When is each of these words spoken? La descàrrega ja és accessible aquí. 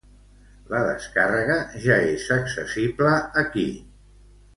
La 0.69 0.77
descàrrega 0.85 1.57
ja 1.83 1.97
és 2.13 2.23
accessible 2.37 3.13
aquí. 3.43 3.67